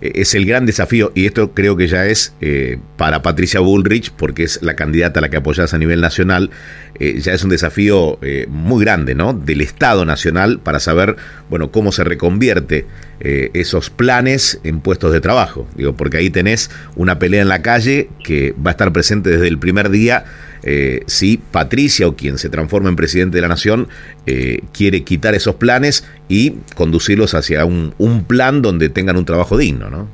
E, 0.00 0.12
es 0.14 0.34
el 0.34 0.46
gran 0.46 0.64
desafío 0.64 1.12
y 1.14 1.26
esto 1.26 1.52
creo 1.52 1.76
que 1.76 1.86
ya 1.88 2.06
es 2.06 2.34
eh, 2.40 2.78
para 2.96 3.22
Patricia 3.22 3.60
Bullrich, 3.60 4.12
porque 4.12 4.44
es 4.44 4.62
la 4.62 4.74
candidata 4.74 5.20
a 5.20 5.22
la 5.22 5.28
que 5.28 5.36
apoyas 5.36 5.74
a 5.74 5.78
nivel 5.78 6.00
nacional, 6.00 6.50
eh, 6.98 7.18
ya 7.20 7.32
es 7.32 7.44
un 7.44 7.50
desafío 7.50 8.18
eh, 8.22 8.46
muy 8.48 8.82
grande, 8.82 9.14
¿no? 9.14 9.34
Del 9.34 9.60
Estado 9.60 10.04
Nacional 10.06 10.58
para 10.60 10.80
saber, 10.80 11.16
bueno, 11.50 11.70
cómo 11.70 11.92
se 11.92 12.04
reconvierte 12.04 12.86
esos 13.18 13.88
planes 13.88 14.60
en 14.62 14.80
puestos 14.80 15.10
de 15.10 15.22
trabajo. 15.22 15.66
Digo, 15.74 15.94
porque 15.94 16.18
ahí 16.18 16.28
tenés 16.28 16.70
una 16.96 17.18
pelea 17.18 17.40
en 17.40 17.48
la 17.48 17.62
calle 17.62 18.10
que 18.22 18.54
va 18.54 18.70
a 18.70 18.72
estar 18.72 18.92
presente 18.92 19.30
desde 19.30 19.48
el 19.48 19.58
primer 19.58 19.88
día 19.88 20.26
eh, 20.68 21.04
si 21.06 21.36
Patricia 21.38 22.08
o 22.08 22.16
quien 22.16 22.38
se 22.38 22.50
transforma 22.50 22.88
en 22.88 22.96
presidente 22.96 23.36
de 23.36 23.42
la 23.42 23.46
nación 23.46 23.86
eh, 24.26 24.58
quiere 24.72 25.04
quitar 25.04 25.32
esos 25.36 25.54
planes 25.54 26.10
y 26.28 26.54
conducirlos 26.74 27.34
hacia 27.34 27.64
un, 27.64 27.94
plan 28.26 28.62
donde 28.62 28.88
tengan 28.88 29.16
un 29.16 29.24
trabajo 29.24 29.56
digno, 29.56 29.90
¿no? 29.90 30.08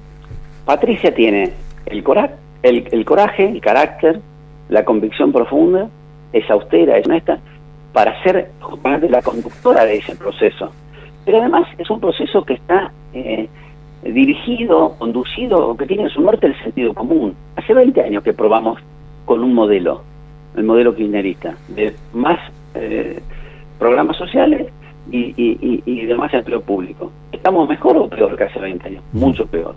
Patricia 0.66 1.14
tiene 1.14 1.54
el, 1.87 2.02
coraje, 2.02 2.37
el 2.62 3.61
carácter, 3.62 4.21
la 4.68 4.85
convicción 4.85 5.32
profunda, 5.32 5.88
es 6.35 6.49
austera, 6.50 6.99
es 6.99 7.06
honesta, 7.06 7.38
para 7.94 8.23
ser 8.23 8.50
la 9.09 9.23
conductora 9.23 9.87
de 9.87 9.97
ese 9.97 10.14
proceso. 10.16 10.71
Pero 11.25 11.40
además 11.40 11.66
es 11.78 11.88
un 11.88 11.99
proceso 11.99 12.44
que 12.44 12.54
está 12.54 12.92
eh, 13.14 13.49
dirigido, 14.02 14.97
conducido, 14.99 15.75
que 15.78 15.87
tiene 15.87 16.02
en 16.02 16.11
su 16.11 16.21
norte 16.21 16.49
el 16.49 16.62
sentido 16.62 16.92
común. 16.92 17.35
Hace 17.56 17.73
20 17.73 18.02
años 18.02 18.23
que 18.23 18.35
probamos 18.35 18.78
con 19.25 19.42
un 19.42 19.54
modelo 19.54 20.12
el 20.56 20.64
modelo 20.64 20.94
kirchnerista, 20.94 21.56
de 21.68 21.94
más 22.12 22.38
eh, 22.75 23.21
programas 23.78 24.16
sociales 24.16 24.68
y, 25.11 25.35
y, 25.37 25.82
y, 25.85 26.06
de 26.06 26.14
más 26.14 26.32
empleo 26.32 26.61
público. 26.61 27.11
¿Estamos 27.32 27.68
mejor 27.68 27.97
o 27.97 28.09
peor 28.09 28.37
que 28.37 28.44
hace 28.44 28.59
20 28.59 28.88
años? 28.88 29.02
Mucho 29.12 29.47
peor. 29.47 29.75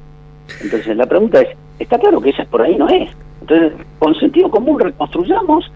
Entonces 0.62 0.96
la 0.96 1.06
pregunta 1.06 1.42
es, 1.42 1.50
está 1.80 1.98
claro 1.98 2.22
que 2.22 2.30
esa 2.30 2.46
por 2.46 2.62
ahí 2.62 2.76
no 2.76 2.88
es. 2.88 3.10
Entonces, 3.42 3.74
con 4.00 4.16
sentido 4.16 4.50
común 4.50 4.80
reconstruyamos 4.80 5.72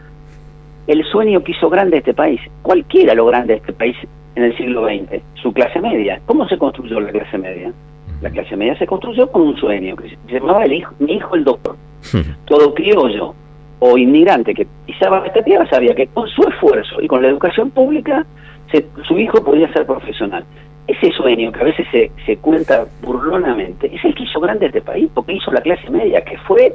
el 0.88 1.03
sueño 1.06 1.44
que 1.44 1.51
hizo 1.51 1.70
grande 1.70 1.98
este 1.98 2.13
país. 2.13 2.41
Cualquiera 2.62 3.13
lo 3.13 3.25
grande 3.25 3.53
de 3.53 3.60
este 3.60 3.74
país 3.74 3.96
en 4.36 4.44
el 4.44 4.58
siglo 4.58 4.88
XX, 4.88 5.22
su 5.41 5.51
clase 5.53 5.79
media. 5.79 6.22
¿Cómo 6.25 6.48
se 6.48 6.58
construyó 6.58 7.00
la 7.00 7.12
clase 7.12 7.38
media? 7.38 7.72
La 8.22 8.29
clase 8.29 8.56
media 8.56 8.77
se 8.77 8.86
construyó 8.86 9.32
con 9.32 9.44
un 9.44 9.58
sueño 9.58 9.96
que 9.96 10.10
se 10.10 10.34
llamaba 10.34 10.65
el 10.65 10.74
hijo, 10.74 10.94
mi 11.00 11.13
hijo 11.13 11.36
el 11.36 11.44
doctor. 11.44 11.75
Todo 12.46 12.74
criollo, 12.74 13.34
o 13.79 13.98
inmigrante 13.98 14.53
que 14.53 14.67
pisaba 14.86 15.25
esta 15.25 15.41
tierra 15.41 15.67
sabía 15.69 15.95
que 15.95 16.07
con 16.07 16.27
su 16.27 16.43
esfuerzo 16.43 17.01
y 17.01 17.07
con 17.07 17.21
la 17.21 17.29
educación 17.29 17.71
pública 17.71 18.25
su 19.07 19.17
hijo 19.17 19.43
podía 19.43 19.71
ser 19.74 19.86
profesional. 19.86 20.43
Ese 20.88 21.12
sueño 21.12 21.51
que 21.51 21.62
a 21.62 21.63
veces 21.63 21.88
se, 21.91 22.12
se 22.25 22.38
cuenta 22.38 22.86
burlonamente 23.01 23.93
es 23.93 24.03
el 24.03 24.13
que 24.15 24.24
hizo 24.24 24.39
grande 24.39 24.67
este 24.67 24.81
país, 24.81 25.09
porque 25.13 25.33
hizo 25.33 25.51
la 25.51 25.62
clase 25.62 25.89
media, 25.89 26.24
que 26.24 26.38
fue 26.39 26.74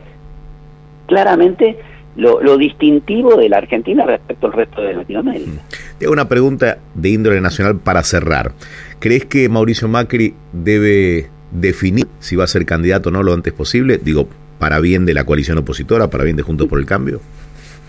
claramente 1.07 1.77
lo, 2.17 2.41
lo, 2.41 2.57
distintivo 2.57 3.37
de 3.37 3.49
la 3.49 3.59
Argentina 3.59 4.05
respecto 4.07 4.47
al 4.47 4.53
resto 4.53 4.83
de 4.83 4.95
Latinoamérica. 4.95 5.51
Mm. 5.51 5.99
Te 5.99 6.05
hago 6.05 6.13
una 6.13 6.29
pregunta 6.29 6.79
de 6.95 7.09
índole 7.09 7.41
nacional 7.41 7.79
para 7.79 8.03
cerrar. 8.03 8.53
¿Crees 9.01 9.25
que 9.27 9.49
Mauricio 9.49 9.89
Macri 9.89 10.35
debe 10.53 11.29
definir 11.51 12.07
si 12.21 12.37
va 12.37 12.45
a 12.45 12.49
ser 12.49 12.65
candidato 12.67 13.09
o 13.09 13.13
no 13.13 13.23
lo 13.23 13.33
antes 13.33 13.53
posible? 13.53 13.99
Digo, 13.99 14.29
para 14.65 14.81
bien 14.81 15.05
de 15.05 15.13
la 15.13 15.25
coalición 15.25 15.59
opositora, 15.59 16.09
para 16.09 16.25
bien 16.25 16.39
de 16.39 16.43
Juntos 16.43 16.69
por 16.69 16.79
el 16.79 16.87
Cambio? 16.87 17.21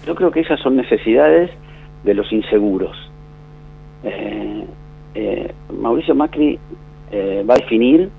Yo 0.05 0.13
creo 0.13 0.29
que 0.29 0.41
esas 0.41 0.59
son 0.59 0.75
necesidades 0.75 1.49
de 2.03 2.13
los 2.13 2.29
inseguros. 2.33 2.97
Eh, 4.03 4.65
eh, 5.13 5.53
Mauricio 5.79 6.13
Macri 6.15 6.59
eh, 7.13 7.45
va 7.49 7.53
a 7.53 7.57
definir 7.59 8.09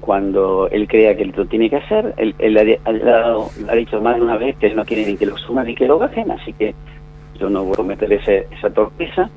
cuando 0.00 0.70
él 0.70 0.88
crea 0.88 1.18
que 1.18 1.26
lo 1.26 1.44
tiene 1.44 1.68
que 1.68 1.76
hacer. 1.76 2.14
Él, 2.16 2.56
ha, 2.56 3.74
dicho 3.74 4.00
más 4.00 4.16
de 4.16 4.22
una 4.22 4.38
vez 4.38 4.56
que 4.56 4.68
él 4.68 4.76
no 4.76 4.86
quiere 4.86 5.04
ni 5.04 5.18
que 5.18 5.26
lo 5.26 5.36
suman 5.36 5.66
ni 5.66 5.74
que 5.74 5.86
lo 5.86 5.98
bajen, 5.98 6.30
así 6.30 6.54
que 6.54 6.74
yo 7.38 7.50
no 7.50 7.62
voy 7.64 7.74
a 7.74 7.76
cometer 7.76 8.10
esa 8.10 8.70
torpeza. 8.70 9.28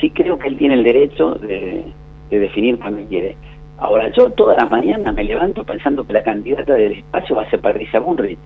Sí 0.00 0.10
creo 0.10 0.38
que 0.38 0.46
él 0.46 0.56
tiene 0.56 0.74
el 0.74 0.84
derecho 0.84 1.34
de, 1.34 1.82
de 2.30 2.38
definir 2.38 2.78
cuando 2.78 3.04
quiere. 3.08 3.34
Ahora, 3.78 4.10
yo 4.12 4.30
todas 4.30 4.56
las 4.56 4.70
mañanas 4.70 5.14
me 5.14 5.24
levanto 5.24 5.64
pensando 5.64 6.06
que 6.06 6.12
la 6.12 6.22
candidata 6.22 6.74
del 6.74 6.92
espacio 6.92 7.36
va 7.36 7.42
a 7.42 7.50
ser 7.50 7.60
Patricia 7.60 8.00
Bullrich. 8.00 8.38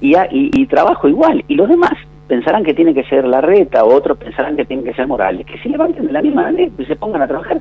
Y, 0.00 0.14
y, 0.30 0.66
trabajo 0.66 1.08
igual. 1.08 1.44
Y 1.48 1.56
los 1.56 1.68
demás 1.68 1.92
pensarán 2.28 2.62
que 2.62 2.74
tiene 2.74 2.94
que 2.94 3.02
ser 3.04 3.26
Larreta 3.26 3.82
o 3.84 3.92
otros 3.92 4.18
pensarán 4.18 4.56
que 4.56 4.64
tiene 4.64 4.84
que 4.84 4.94
ser 4.94 5.06
Morales. 5.06 5.46
Que 5.46 5.58
se 5.58 5.68
levanten 5.68 6.06
de 6.06 6.12
la 6.12 6.22
misma 6.22 6.42
manera 6.42 6.70
y 6.78 6.84
se 6.84 6.94
pongan 6.96 7.22
a 7.22 7.26
trabajar. 7.26 7.60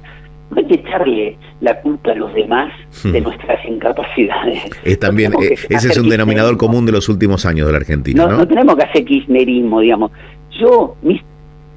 No 0.51 0.57
hay 0.57 0.65
que 0.65 0.75
echarle 0.75 1.37
la 1.61 1.81
culpa 1.81 2.11
a 2.11 2.15
los 2.15 2.33
demás 2.33 2.71
de 3.03 3.19
hmm. 3.19 3.23
nuestras 3.23 3.65
incapacidades. 3.65 4.63
Es 4.83 4.99
también, 4.99 5.33
eh, 5.41 5.55
ese 5.69 5.89
es 5.89 5.97
un 5.97 6.09
denominador 6.09 6.57
común 6.57 6.85
de 6.85 6.91
los 6.91 7.09
últimos 7.09 7.45
años 7.45 7.65
de 7.67 7.71
la 7.71 7.79
Argentina. 7.79 8.27
No, 8.27 8.37
no, 8.37 8.47
tenemos 8.47 8.75
que 8.75 8.83
hacer 8.83 9.05
kirchnerismo, 9.05 9.81
digamos. 9.81 10.11
Yo, 10.59 10.95
mis, 11.01 11.21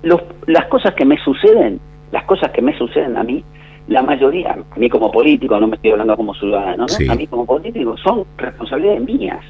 los, 0.03 0.21
las 0.47 0.67
cosas 0.67 0.95
que 0.95 1.05
me 1.05 1.17
suceden, 1.19 1.81
las 2.13 2.25
cosas 2.25 2.51
que 2.53 2.63
me 2.63 2.77
suceden 2.77 3.17
a 3.17 3.25
mí, 3.25 3.43
la 3.89 4.03
mayoría, 4.03 4.57
a 4.71 4.79
mí 4.79 4.89
como 4.89 5.11
político, 5.11 5.59
no 5.59 5.67
me 5.67 5.77
estoy 5.77 5.93
hablando 5.93 6.17
como 6.17 6.35
ciudadano, 6.35 6.87
a 7.09 7.15
mí 7.15 7.27
como 7.27 7.45
político, 7.45 7.97
son 7.99 8.25
responsabilidades 8.37 9.03
mías. 9.03 9.45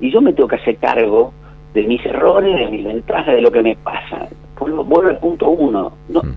Y 0.00 0.10
yo 0.10 0.20
me 0.22 0.32
tengo 0.32 0.48
que 0.48 0.56
hacer 0.56 0.76
cargo 0.76 1.32
de 1.74 1.82
mis 1.84 2.04
errores, 2.06 2.58
de 2.58 2.68
mis 2.68 2.84
ventajas, 2.84 3.34
de 3.34 3.42
lo 3.42 3.52
que 3.52 3.62
me 3.62 3.76
pasa. 3.76 4.28
Vuelvo 4.58 5.08
al 5.08 5.18
punto 5.18 5.50
uno. 5.50 5.92
No, 6.08 6.20
mm. 6.20 6.34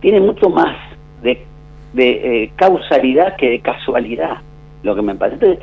Tiene 0.00 0.20
mucho 0.20 0.48
más 0.48 0.76
de, 1.22 1.44
de 1.92 2.44
eh, 2.44 2.52
causalidad 2.56 3.36
que 3.36 3.50
de 3.50 3.60
casualidad 3.60 4.38
lo 4.82 4.94
que 4.94 5.02
me 5.02 5.14
pasa. 5.14 5.34
Entonces, 5.34 5.58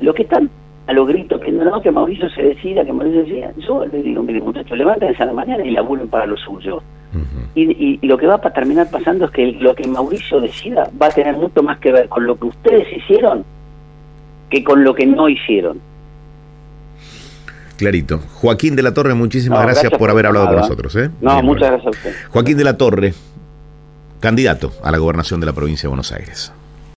lo 0.00 0.14
que 0.14 0.22
están 0.22 0.50
a 0.86 0.92
los 0.92 1.06
gritos, 1.06 1.40
que 1.40 1.52
no, 1.52 1.80
que 1.80 1.90
Mauricio 1.90 2.28
se 2.30 2.42
decida, 2.42 2.84
que 2.84 2.92
Mauricio 2.92 3.22
decida, 3.22 3.52
yo 3.58 3.86
les 3.86 4.02
digo, 4.02 4.22
mire 4.22 4.40
muchachos, 4.40 4.76
levántense 4.76 5.22
a 5.22 5.26
la 5.26 5.32
mañana 5.32 5.64
y 5.64 5.70
laburen 5.70 6.08
para 6.08 6.26
lo 6.26 6.36
suyo 6.36 6.82
y, 7.54 8.06
lo 8.06 8.16
que 8.16 8.26
va 8.26 8.36
a 8.36 8.52
terminar 8.52 8.90
pasando 8.90 9.26
es 9.26 9.30
que 9.30 9.52
lo 9.52 9.74
que 9.74 9.86
Mauricio 9.86 10.40
decida 10.40 10.90
va 11.00 11.06
a 11.06 11.10
tener 11.10 11.36
mucho 11.36 11.62
más 11.62 11.78
que 11.78 11.92
ver 11.92 12.08
con 12.08 12.26
lo 12.26 12.38
que 12.38 12.46
ustedes 12.46 12.86
hicieron 12.96 13.44
que 14.50 14.62
con 14.62 14.84
lo 14.84 14.94
que 14.94 15.06
no 15.06 15.28
hicieron. 15.28 15.80
Clarito. 17.78 18.18
Joaquín 18.18 18.76
de 18.76 18.82
la 18.82 18.92
Torre, 18.92 19.14
muchísimas 19.14 19.62
gracias, 19.62 19.90
por 19.92 20.10
haber 20.10 20.26
hablado 20.26 20.46
con 20.46 20.56
nosotros. 20.56 20.94
¿eh? 20.96 21.10
No, 21.20 21.42
muchas 21.42 21.70
gracias 21.70 21.86
a 21.86 21.90
usted. 21.90 22.14
Joaquín 22.28 22.58
de 22.58 22.64
la 22.64 22.76
Torre, 22.76 23.14
candidato 24.20 24.72
a 24.82 24.92
la 24.92 24.98
gobernación 24.98 25.40
de 25.40 25.46
la 25.46 25.52
provincia 25.52 25.86
de 25.86 25.88
Buenos 25.88 26.12
Aires. 26.12 26.52